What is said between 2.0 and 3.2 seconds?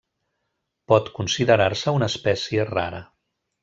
una espècie rara.